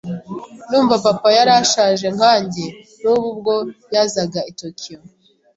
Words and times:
Ndumva 0.67 0.95
papa 1.05 1.29
yari 1.37 1.51
ashaje 1.61 2.07
nkanjye 2.15 2.65
nkubu 2.99 3.25
ubwo 3.31 3.53
yazaga 3.93 4.39
i 4.51 4.53
Tokiyo. 4.59 4.99